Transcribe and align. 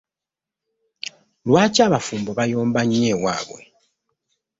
Lwaki 1.47 1.79
abafumbo 1.87 2.31
bayomba 2.39 2.79
nnyo 2.83 3.01
ewabwe. 3.15 3.61